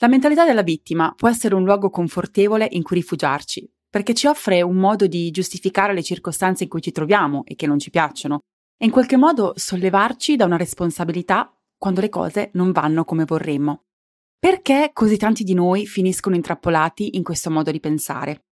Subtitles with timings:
[0.00, 4.60] La mentalità della vittima può essere un luogo confortevole in cui rifugiarci, perché ci offre
[4.60, 8.40] un modo di giustificare le circostanze in cui ci troviamo e che non ci piacciono,
[8.76, 13.84] e in qualche modo sollevarci da una responsabilità quando le cose non vanno come vorremmo.
[14.38, 18.44] Perché così tanti di noi finiscono intrappolati in questo modo di pensare?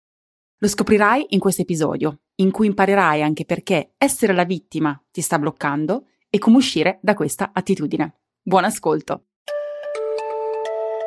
[0.59, 5.37] Lo scoprirai in questo episodio, in cui imparerai anche perché essere la vittima ti sta
[5.37, 8.21] bloccando e come uscire da questa attitudine.
[8.41, 9.25] Buon ascolto!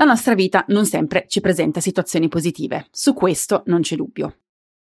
[0.00, 4.42] La nostra vita non sempre ci presenta situazioni positive, su questo non c'è dubbio.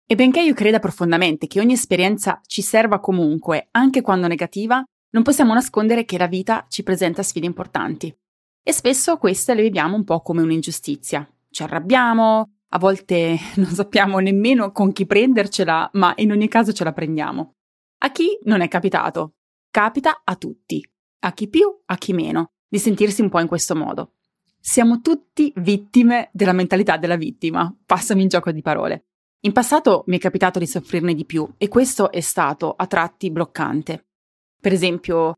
[0.04, 5.22] E benché io creda profondamente che ogni esperienza ci serva comunque, anche quando negativa, non
[5.22, 8.12] possiamo nascondere che la vita ci presenta sfide importanti.
[8.64, 11.24] E spesso queste le viviamo un po' come un'ingiustizia.
[11.50, 16.82] Ci arrabbiamo, a volte non sappiamo nemmeno con chi prendercela, ma in ogni caso ce
[16.82, 17.52] la prendiamo.
[17.98, 19.34] A chi non è capitato?
[19.70, 20.84] Capita a tutti,
[21.20, 24.15] a chi più, a chi meno, di sentirsi un po' in questo modo.
[24.68, 29.04] Siamo tutti vittime della mentalità della vittima, passami il gioco di parole.
[29.42, 33.30] In passato mi è capitato di soffrirne di più e questo è stato a tratti
[33.30, 34.06] bloccante.
[34.60, 35.34] Per esempio,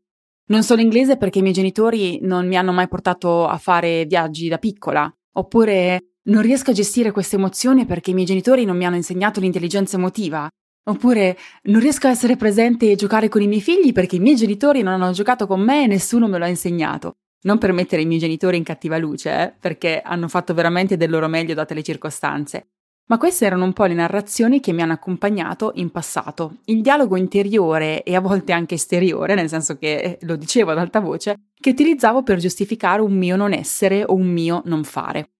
[0.47, 4.47] non sono inglese perché i miei genitori non mi hanno mai portato a fare viaggi
[4.47, 8.87] da piccola, oppure non riesco a gestire queste emozioni perché i miei genitori non mi
[8.87, 10.49] hanno insegnato l'intelligenza emotiva,
[10.89, 14.35] oppure non riesco a essere presente e giocare con i miei figli perché i miei
[14.35, 17.13] genitori non hanno giocato con me e nessuno me lo ha insegnato.
[17.41, 21.09] Non per mettere i miei genitori in cattiva luce, eh, perché hanno fatto veramente del
[21.09, 22.67] loro meglio date le circostanze.
[23.09, 26.57] Ma queste erano un po' le narrazioni che mi hanno accompagnato in passato.
[26.65, 30.77] Il dialogo interiore e a volte anche esteriore, nel senso che eh, lo dicevo ad
[30.77, 35.31] alta voce, che utilizzavo per giustificare un mio non essere o un mio non fare.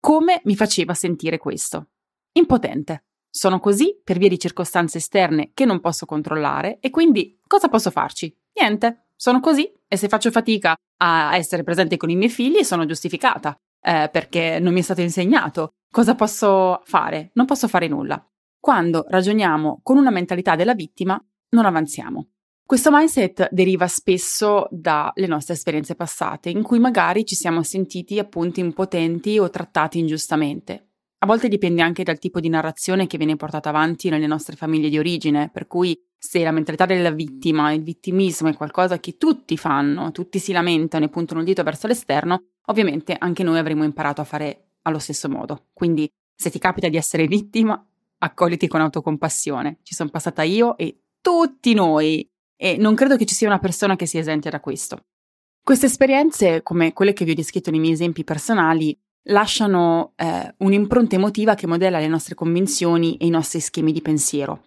[0.00, 1.90] Come mi faceva sentire questo?
[2.32, 3.04] Impotente.
[3.30, 7.90] Sono così per via di circostanze esterne che non posso controllare e quindi cosa posso
[7.90, 8.34] farci?
[8.54, 12.86] Niente sono così e se faccio fatica a essere presente con i miei figli sono
[12.86, 15.72] giustificata eh, perché non mi è stato insegnato.
[15.90, 17.30] Cosa posso fare?
[17.34, 18.22] Non posso fare nulla.
[18.58, 22.28] Quando ragioniamo con una mentalità della vittima, non avanziamo.
[22.66, 28.58] Questo mindset deriva spesso dalle nostre esperienze passate, in cui magari ci siamo sentiti appunto
[28.58, 30.88] impotenti o trattati ingiustamente.
[31.18, 34.90] A volte dipende anche dal tipo di narrazione che viene portata avanti nelle nostre famiglie
[34.90, 39.56] di origine, per cui se la mentalità della vittima, il vittimismo è qualcosa che tutti
[39.56, 44.20] fanno, tutti si lamentano e puntano il dito verso l'esterno, ovviamente anche noi avremo imparato
[44.20, 45.68] a fare allo stesso modo.
[45.72, 47.82] Quindi se ti capita di essere vittima,
[48.18, 49.78] accogliti con autocompassione.
[49.82, 53.96] Ci sono passata io e tutti noi e non credo che ci sia una persona
[53.96, 55.04] che sia esente da questo.
[55.62, 61.14] Queste esperienze, come quelle che vi ho descritto nei miei esempi personali, lasciano eh, un'impronta
[61.14, 64.64] emotiva che modella le nostre convinzioni e i nostri schemi di pensiero.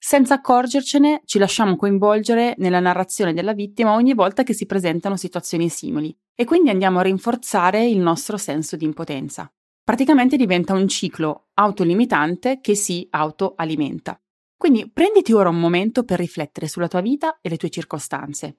[0.00, 5.68] Senza accorgercene, ci lasciamo coinvolgere nella narrazione della vittima ogni volta che si presentano situazioni
[5.68, 9.50] simili e quindi andiamo a rinforzare il nostro senso di impotenza.
[9.82, 14.20] Praticamente diventa un ciclo autolimitante che si autoalimenta.
[14.56, 18.58] Quindi prenditi ora un momento per riflettere sulla tua vita e le tue circostanze.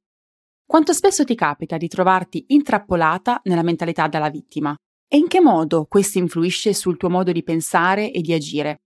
[0.65, 4.75] Quanto spesso ti capita di trovarti intrappolata nella mentalità della vittima?
[5.11, 8.83] E in che modo questo influisce sul tuo modo di pensare e di agire?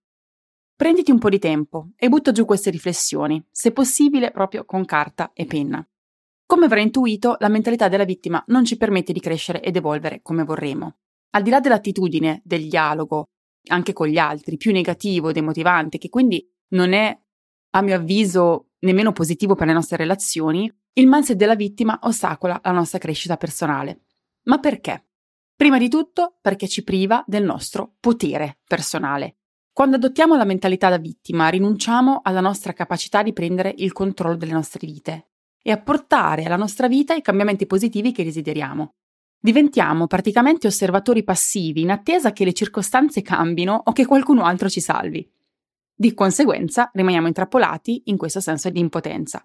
[0.73, 5.31] Prenditi un po' di tempo e butta giù queste riflessioni, se possibile proprio con carta
[5.34, 5.85] e penna.
[6.45, 10.45] Come avrai intuito, la mentalità della vittima non ci permette di crescere ed evolvere come
[10.45, 11.00] vorremmo.
[11.31, 13.25] Al di là dell'attitudine, del dialogo,
[13.67, 17.19] anche con gli altri, più negativo, demotivante, che quindi non è,
[17.72, 22.72] a mio avviso, nemmeno positivo per le nostre relazioni, il mindset della vittima ostacola la
[22.72, 24.05] nostra crescita personale.
[24.43, 25.08] Ma perché?
[25.64, 29.38] Prima di tutto perché ci priva del nostro potere personale.
[29.72, 34.52] Quando adottiamo la mentalità da vittima, rinunciamo alla nostra capacità di prendere il controllo delle
[34.52, 35.30] nostre vite
[35.62, 38.96] e a portare alla nostra vita i cambiamenti positivi che desideriamo.
[39.40, 44.82] Diventiamo praticamente osservatori passivi in attesa che le circostanze cambino o che qualcuno altro ci
[44.82, 45.26] salvi.
[45.96, 49.42] Di conseguenza rimaniamo intrappolati in questo senso di impotenza.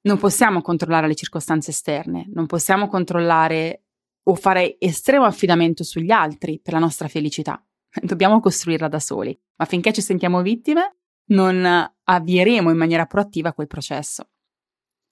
[0.00, 3.84] Non possiamo controllare le circostanze esterne, non possiamo controllare
[4.28, 7.62] o fare estremo affidamento sugli altri per la nostra felicità.
[8.02, 10.94] dobbiamo costruirla da soli, ma finché ci sentiamo vittime
[11.30, 11.64] non
[12.04, 14.30] avvieremo in maniera proattiva quel processo.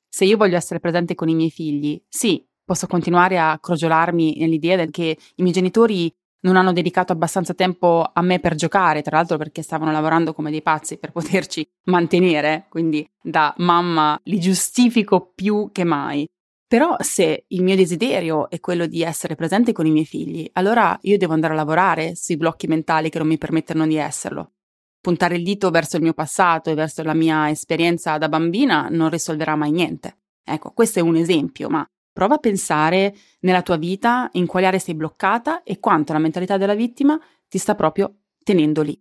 [0.09, 4.83] Se io voglio essere presente con i miei figli, sì, posso continuare a crogiolarmi nell'idea
[4.87, 9.37] che i miei genitori non hanno dedicato abbastanza tempo a me per giocare, tra l'altro
[9.37, 15.71] perché stavano lavorando come dei pazzi per poterci mantenere, quindi da mamma li giustifico più
[15.71, 16.27] che mai.
[16.69, 20.99] Però se il mio desiderio è quello di essere presente con i miei figli, allora
[21.03, 24.53] io devo andare a lavorare sui blocchi mentali che non mi permettono di esserlo.
[25.01, 29.11] Puntare il dito verso il mio passato e verso la mia esperienza da bambina non
[29.11, 30.19] risolverà mai niente.
[30.43, 34.81] Ecco, questo è un esempio, ma prova a pensare nella tua vita in quale area
[34.81, 37.17] sei bloccata e quanto la mentalità della vittima
[37.47, 39.01] ti sta proprio tenendo lì.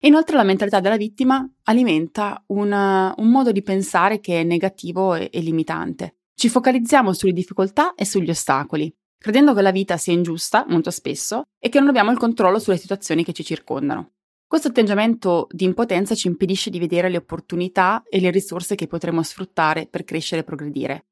[0.00, 5.30] Inoltre la mentalità della vittima alimenta una, un modo di pensare che è negativo e,
[5.32, 6.16] e limitante.
[6.34, 11.44] Ci focalizziamo sulle difficoltà e sugli ostacoli, credendo che la vita sia ingiusta molto spesso
[11.58, 14.14] e che non abbiamo il controllo sulle situazioni che ci circondano.
[14.52, 19.22] Questo atteggiamento di impotenza ci impedisce di vedere le opportunità e le risorse che potremo
[19.22, 21.06] sfruttare per crescere e progredire.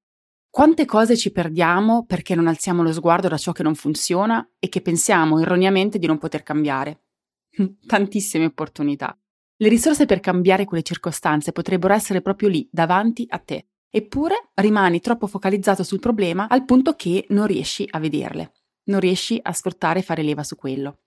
[0.51, 4.69] Quante cose ci perdiamo perché non alziamo lo sguardo da ciò che non funziona e
[4.69, 7.05] che pensiamo erroneamente di non poter cambiare?
[7.87, 9.17] Tantissime opportunità.
[9.57, 13.69] Le risorse per cambiare quelle circostanze potrebbero essere proprio lì, davanti a te.
[13.93, 18.53] Eppure rimani troppo focalizzato sul problema al punto che non riesci a vederle,
[18.85, 21.01] non riesci a sfruttare e fare leva su quello.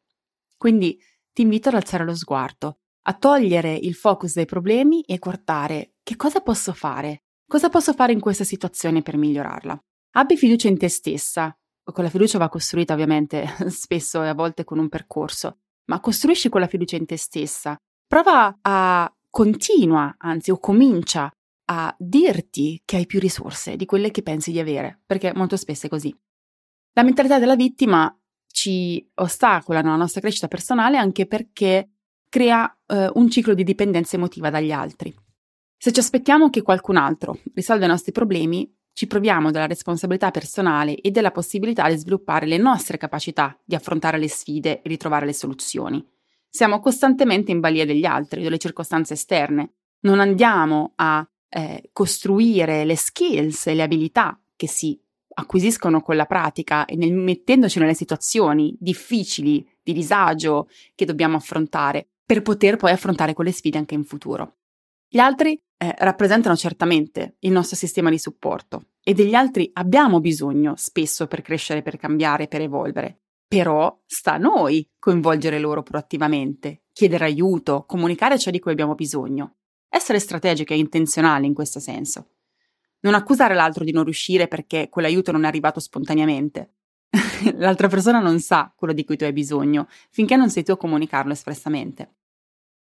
[0.57, 0.99] Quindi
[1.31, 6.17] ti invito ad alzare lo sguardo, a togliere il focus dai problemi e guardare che
[6.17, 9.81] cosa posso fare, cosa posso fare in questa situazione per migliorarla.
[10.15, 11.57] Abbi fiducia in te stessa.
[11.85, 16.49] Con la fiducia va costruita ovviamente spesso e a volte con un percorso, ma costruisci
[16.49, 17.77] quella fiducia in te stessa.
[18.07, 21.33] Prova a continua, anzi o comincia
[21.65, 25.85] a dirti che hai più risorse di quelle che pensi di avere, perché molto spesso
[25.85, 26.15] è così.
[26.93, 28.15] La mentalità della vittima
[28.47, 31.89] ci ostacola nella nostra crescita personale anche perché
[32.29, 35.13] crea eh, un ciclo di dipendenza emotiva dagli altri.
[35.77, 40.95] Se ci aspettiamo che qualcun altro risolva i nostri problemi, ci proviamo della responsabilità personale
[40.95, 45.33] e della possibilità di sviluppare le nostre capacità di affrontare le sfide e ritrovare le
[45.33, 46.05] soluzioni.
[46.47, 49.73] Siamo costantemente in balia degli altri, delle circostanze esterne.
[50.01, 54.99] Non andiamo a eh, costruire le skills e le abilità che si
[55.35, 62.07] acquisiscono con la pratica e nel, mettendoci nelle situazioni difficili, di disagio che dobbiamo affrontare
[62.25, 64.57] per poter poi affrontare quelle sfide anche in futuro.
[65.07, 70.73] Gli altri eh, rappresentano certamente il nostro sistema di supporto e degli altri abbiamo bisogno
[70.75, 73.19] spesso per crescere, per cambiare, per evolvere.
[73.47, 79.57] Però sta a noi coinvolgere loro proattivamente, chiedere aiuto, comunicare ciò di cui abbiamo bisogno.
[79.95, 82.29] Essere strategiche e intenzionali in questo senso.
[83.01, 86.77] Non accusare l'altro di non riuscire perché quell'aiuto non è arrivato spontaneamente.
[87.57, 90.77] L'altra persona non sa quello di cui tu hai bisogno finché non sei tu a
[90.77, 92.15] comunicarlo espressamente.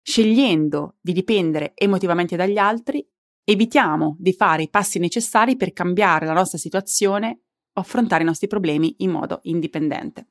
[0.02, 3.02] Scegliendo di dipendere emotivamente dagli altri,
[3.42, 7.40] evitiamo di fare i passi necessari per cambiare la nostra situazione
[7.72, 10.26] o affrontare i nostri problemi in modo indipendente.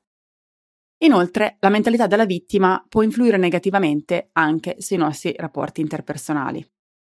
[0.98, 6.66] Inoltre, la mentalità della vittima può influire negativamente anche sui nostri rapporti interpersonali.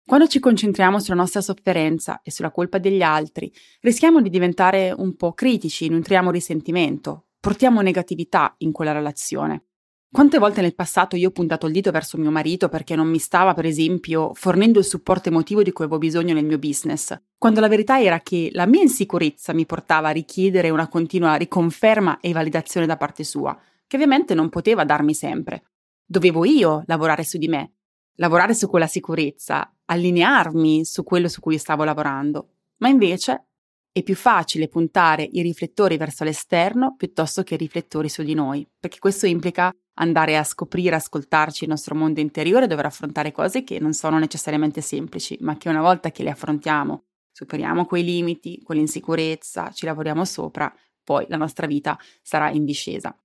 [0.06, 3.52] Quando ci concentriamo sulla nostra sofferenza e sulla colpa degli altri,
[3.82, 9.64] rischiamo di diventare un po' critici, nutriamo risentimento, portiamo negatività in quella relazione.
[10.10, 13.20] Quante volte nel passato io ho puntato il dito verso mio marito perché non mi
[13.20, 17.60] stava, per esempio, fornendo il supporto emotivo di cui avevo bisogno nel mio business, quando
[17.60, 22.32] la verità era che la mia insicurezza mi portava a richiedere una continua riconferma e
[22.32, 25.64] validazione da parte sua, che ovviamente non poteva darmi sempre.
[26.06, 27.74] Dovevo io lavorare su di me,
[28.16, 32.50] lavorare su quella sicurezza, allinearmi su quello su cui stavo lavorando.
[32.78, 33.48] Ma invece
[33.92, 38.68] è più facile puntare i riflettori verso l'esterno piuttosto che i riflettori su di noi,
[38.80, 43.80] perché questo implica andare a scoprire, ascoltarci il nostro mondo interiore, dover affrontare cose che
[43.80, 49.72] non sono necessariamente semplici, ma che una volta che le affrontiamo, superiamo quei limiti, quell'insicurezza,
[49.72, 50.72] ci lavoriamo sopra,
[51.04, 53.18] poi la nostra vita sarà in discesa.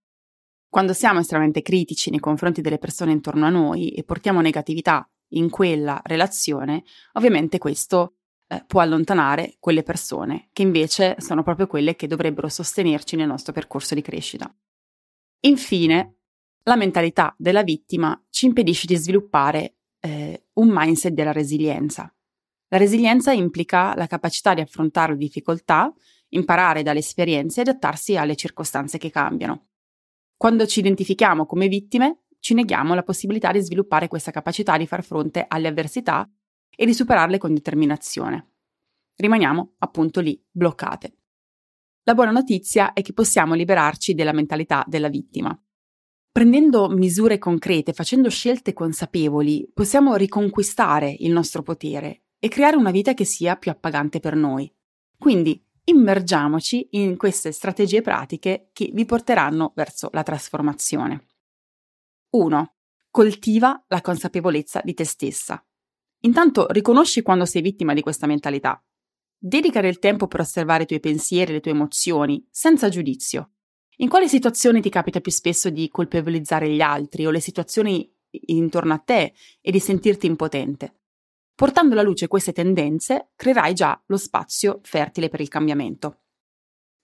[0.72, 5.50] Quando siamo estremamente critici nei confronti delle persone intorno a noi e portiamo negatività in
[5.50, 8.14] quella relazione, ovviamente questo
[8.48, 13.52] eh, può allontanare quelle persone che invece sono proprio quelle che dovrebbero sostenerci nel nostro
[13.52, 14.50] percorso di crescita.
[15.40, 16.20] Infine,
[16.62, 22.10] la mentalità della vittima ci impedisce di sviluppare eh, un mindset della resilienza.
[22.68, 25.92] La resilienza implica la capacità di affrontare difficoltà,
[26.28, 29.66] imparare dalle esperienze e adattarsi alle circostanze che cambiano.
[30.42, 35.04] Quando ci identifichiamo come vittime, ci neghiamo la possibilità di sviluppare questa capacità di far
[35.04, 36.28] fronte alle avversità
[36.74, 38.54] e di superarle con determinazione.
[39.14, 41.16] Rimaniamo appunto lì, bloccate.
[42.02, 45.56] La buona notizia è che possiamo liberarci della mentalità della vittima.
[46.32, 53.14] Prendendo misure concrete, facendo scelte consapevoli, possiamo riconquistare il nostro potere e creare una vita
[53.14, 54.68] che sia più appagante per noi.
[55.16, 61.26] Quindi immergiamoci in queste strategie pratiche che vi porteranno verso la trasformazione.
[62.30, 62.74] 1.
[63.10, 65.64] Coltiva la consapevolezza di te stessa.
[66.20, 68.82] Intanto riconosci quando sei vittima di questa mentalità.
[69.36, 73.50] Dedica del tempo per osservare i tuoi pensieri e le tue emozioni, senza giudizio.
[73.96, 78.94] In quale situazione ti capita più spesso di colpevolizzare gli altri o le situazioni intorno
[78.94, 81.01] a te e di sentirti impotente?
[81.54, 86.22] Portando alla luce queste tendenze, creerai già lo spazio fertile per il cambiamento.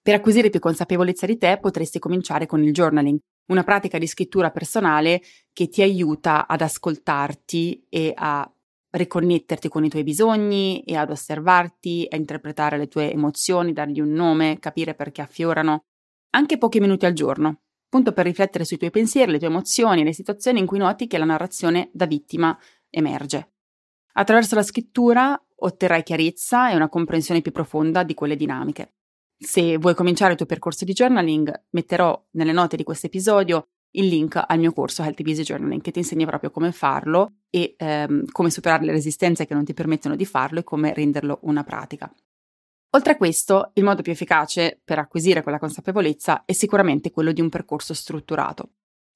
[0.02, 4.50] Per acquisire più consapevolezza di te potresti cominciare con il journaling, una pratica di scrittura
[4.50, 8.50] personale che ti aiuta ad ascoltarti e a
[8.90, 14.12] riconnetterti con i tuoi bisogni e ad osservarti, a interpretare le tue emozioni, dargli un
[14.12, 15.84] nome, capire perché affiorano,
[16.30, 20.04] anche pochi minuti al giorno, appunto per riflettere sui tuoi pensieri, le tue emozioni e
[20.04, 22.58] le situazioni in cui noti che la narrazione da vittima
[22.90, 23.57] emerge.
[24.18, 28.94] Attraverso la scrittura otterrai chiarezza e una comprensione più profonda di quelle dinamiche.
[29.38, 34.08] Se vuoi cominciare il tuo percorso di journaling, metterò nelle note di questo episodio il
[34.08, 38.24] link al mio corso Healthy Busy Journaling che ti insegna proprio come farlo e ehm,
[38.32, 42.12] come superare le resistenze che non ti permettono di farlo e come renderlo una pratica.
[42.96, 47.40] Oltre a questo, il modo più efficace per acquisire quella consapevolezza è sicuramente quello di
[47.40, 48.70] un percorso strutturato.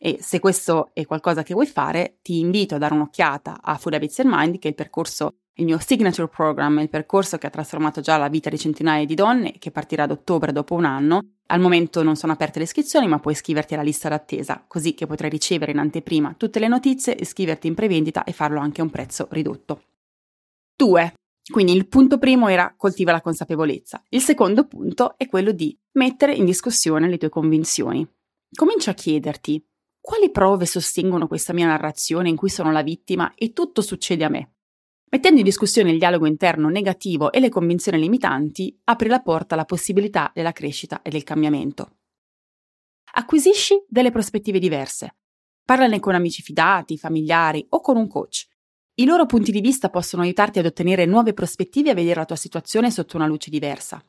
[0.04, 3.94] E se questo è qualcosa che vuoi fare, ti invito a dare un'occhiata a Food
[3.94, 7.50] Habits and Mind, che è il percorso, il mio signature program, il percorso che ha
[7.50, 11.34] trasformato già la vita di centinaia di donne, che partirà ad ottobre dopo un anno.
[11.46, 15.06] Al momento non sono aperte le iscrizioni, ma puoi iscriverti alla lista d'attesa, così che
[15.06, 18.90] potrai ricevere in anteprima tutte le notizie, iscriverti in prevendita e farlo anche a un
[18.90, 19.84] prezzo ridotto.
[20.74, 21.14] 2.
[21.48, 24.02] Quindi il punto primo era coltiva la consapevolezza.
[24.08, 28.04] Il secondo punto è quello di mettere in discussione le tue convinzioni.
[28.52, 29.64] Comincia a chiederti
[30.02, 34.28] quali prove sostengono questa mia narrazione in cui sono la vittima e tutto succede a
[34.28, 34.54] me?
[35.10, 39.64] Mettendo in discussione il dialogo interno negativo e le convinzioni limitanti, apri la porta alla
[39.64, 41.98] possibilità della crescita e del cambiamento.
[43.12, 45.18] Acquisisci delle prospettive diverse.
[45.64, 48.48] Parlane con amici fidati, familiari o con un coach.
[48.94, 52.26] I loro punti di vista possono aiutarti ad ottenere nuove prospettive e a vedere la
[52.26, 54.04] tua situazione sotto una luce diversa.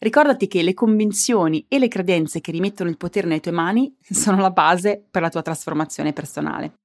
[0.00, 4.40] Ricordati che le convinzioni e le credenze che rimettono il potere nelle tue mani sono
[4.40, 6.78] la base per la tua trasformazione personale.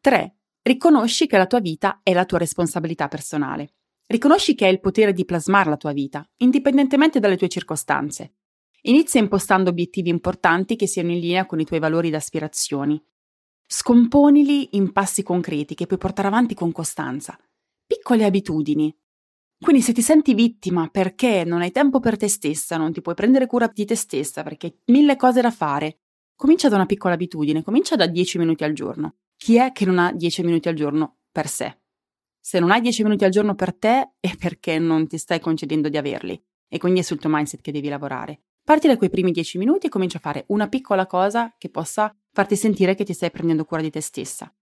[0.00, 0.36] 3.
[0.60, 3.76] Riconosci che la tua vita è la tua responsabilità personale.
[4.06, 8.34] Riconosci che hai il potere di plasmare la tua vita, indipendentemente dalle tue circostanze.
[8.82, 13.02] Inizia impostando obiettivi importanti che siano in linea con i tuoi valori ed aspirazioni.
[13.66, 17.38] Scomponili in passi concreti che puoi portare avanti con costanza.
[17.86, 18.94] Piccole abitudini,
[19.64, 23.14] quindi se ti senti vittima perché non hai tempo per te stessa, non ti puoi
[23.14, 26.00] prendere cura di te stessa perché hai mille cose da fare,
[26.36, 29.16] comincia da una piccola abitudine, comincia da 10 minuti al giorno.
[29.38, 31.78] Chi è che non ha 10 minuti al giorno per sé?
[32.38, 35.88] Se non hai 10 minuti al giorno per te è perché non ti stai concedendo
[35.88, 38.42] di averli e quindi è sul tuo mindset che devi lavorare.
[38.62, 42.14] Parti da quei primi 10 minuti e comincia a fare una piccola cosa che possa
[42.32, 44.54] farti sentire che ti stai prendendo cura di te stessa.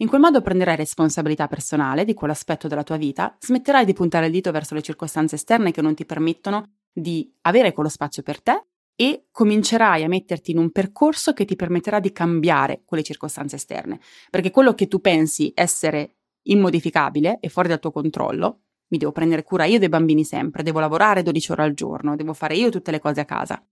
[0.00, 4.32] In quel modo prenderai responsabilità personale di quell'aspetto della tua vita, smetterai di puntare il
[4.32, 8.64] dito verso le circostanze esterne che non ti permettono di avere quello spazio per te
[8.94, 14.00] e comincerai a metterti in un percorso che ti permetterà di cambiare quelle circostanze esterne.
[14.30, 19.42] Perché quello che tu pensi essere immodificabile e fuori dal tuo controllo, mi devo prendere
[19.42, 22.90] cura io dei bambini sempre, devo lavorare 12 ore al giorno, devo fare io tutte
[22.90, 23.62] le cose a casa.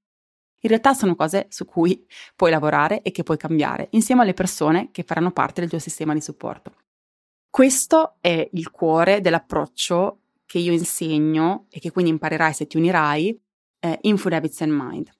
[0.61, 4.91] In realtà sono cose su cui puoi lavorare e che puoi cambiare insieme alle persone
[4.91, 6.75] che faranno parte del tuo sistema di supporto.
[7.49, 13.41] Questo è il cuore dell'approccio che io insegno e che quindi imparerai se ti unirai
[13.81, 15.11] eh, in Food Habits and Mind.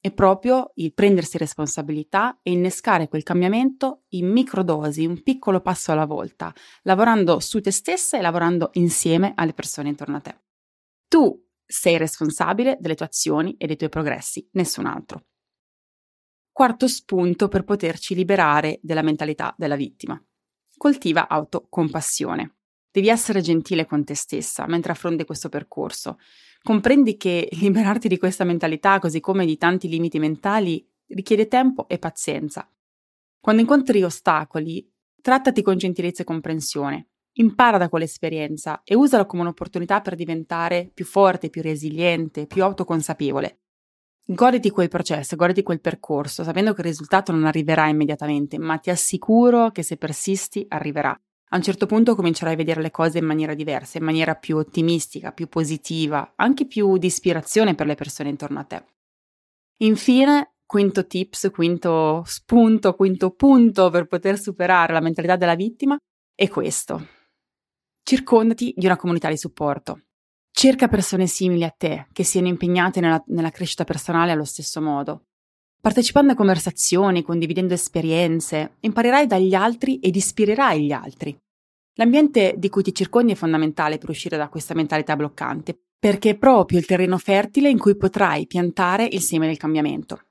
[0.00, 6.06] È proprio il prendersi responsabilità e innescare quel cambiamento in microdosi, un piccolo passo alla
[6.06, 10.40] volta, lavorando su te stessa e lavorando insieme alle persone intorno a te.
[11.06, 15.26] Tu sei responsabile delle tue azioni e dei tuoi progressi, nessun altro.
[16.50, 20.20] Quarto spunto per poterci liberare della mentalità della vittima.
[20.76, 22.56] Coltiva autocompassione.
[22.90, 26.18] Devi essere gentile con te stessa mentre affronti questo percorso.
[26.62, 31.98] Comprendi che liberarti di questa mentalità, così come di tanti limiti mentali, richiede tempo e
[31.98, 32.68] pazienza.
[33.38, 37.09] Quando incontri ostacoli, trattati con gentilezza e comprensione.
[37.34, 43.60] Impara da quell'esperienza e usala come un'opportunità per diventare più forte, più resiliente, più autoconsapevole.
[44.26, 48.90] Goditi quel processo, goditi quel percorso, sapendo che il risultato non arriverà immediatamente, ma ti
[48.90, 51.10] assicuro che se persisti arriverà.
[51.52, 54.56] A un certo punto comincerai a vedere le cose in maniera diversa, in maniera più
[54.56, 58.84] ottimistica, più positiva, anche più di ispirazione per le persone intorno a te.
[59.78, 65.96] Infine, quinto tips, quinto spunto, quinto punto per poter superare la mentalità della vittima
[66.34, 67.18] è questo
[68.02, 70.02] Circondati di una comunità di supporto.
[70.50, 75.26] Cerca persone simili a te, che siano impegnate nella, nella crescita personale allo stesso modo.
[75.80, 81.38] Partecipando a conversazioni, condividendo esperienze, imparerai dagli altri ed ispirerai gli altri.
[81.94, 86.36] L'ambiente di cui ti circondi è fondamentale per uscire da questa mentalità bloccante, perché è
[86.36, 90.29] proprio il terreno fertile in cui potrai piantare il seme del cambiamento.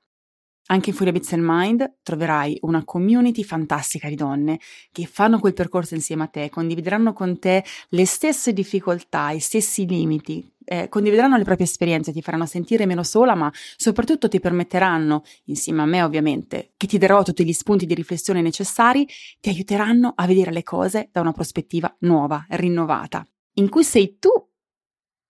[0.70, 4.60] Anche in Furia Bits and Mind troverai una community fantastica di donne
[4.92, 9.84] che fanno quel percorso insieme a te, condivideranno con te le stesse difficoltà, i stessi
[9.84, 15.24] limiti, eh, condivideranno le proprie esperienze, ti faranno sentire meno sola, ma soprattutto ti permetteranno,
[15.46, 19.08] insieme a me ovviamente, che ti darò tutti gli spunti di riflessione necessari,
[19.40, 24.30] ti aiuteranno a vedere le cose da una prospettiva nuova, rinnovata, in cui sei tu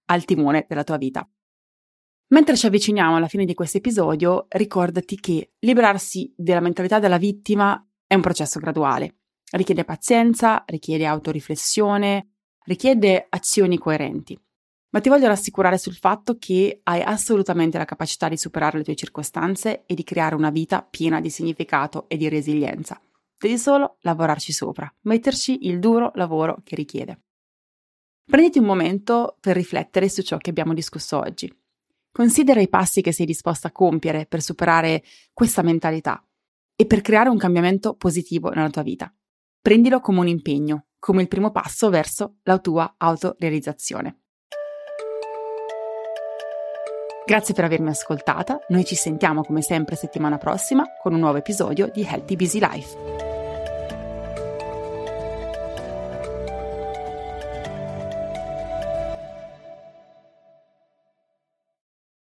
[0.04, 1.26] al timone della tua vita.
[2.32, 7.84] Mentre ci avviciniamo alla fine di questo episodio, ricordati che liberarsi della mentalità della vittima
[8.06, 9.16] è un processo graduale.
[9.50, 12.34] Richiede pazienza, richiede autoriflessione,
[12.66, 14.40] richiede azioni coerenti.
[14.90, 18.94] Ma ti voglio rassicurare sul fatto che hai assolutamente la capacità di superare le tue
[18.94, 23.00] circostanze e di creare una vita piena di significato e di resilienza.
[23.36, 27.22] Devi solo lavorarci sopra, metterci il duro lavoro che richiede.
[28.24, 31.52] Prenditi un momento per riflettere su ciò che abbiamo discusso oggi.
[32.12, 35.02] Considera i passi che sei disposta a compiere per superare
[35.32, 36.24] questa mentalità
[36.74, 39.14] e per creare un cambiamento positivo nella tua vita.
[39.60, 44.18] Prendilo come un impegno, come il primo passo verso la tua autorealizzazione.
[47.24, 51.88] Grazie per avermi ascoltata, noi ci sentiamo come sempre settimana prossima con un nuovo episodio
[51.92, 53.29] di Healthy Busy Life.